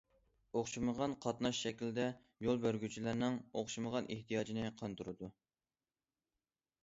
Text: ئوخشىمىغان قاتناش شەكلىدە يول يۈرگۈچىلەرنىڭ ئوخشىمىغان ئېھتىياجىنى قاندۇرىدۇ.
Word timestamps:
ئوخشىمىغان 0.59 1.11
قاتناش 1.25 1.57
شەكلىدە 1.65 2.05
يول 2.45 2.63
يۈرگۈچىلەرنىڭ 2.65 3.37
ئوخشىمىغان 3.59 4.09
ئېھتىياجىنى 4.15 4.71
قاندۇرىدۇ. 4.81 5.29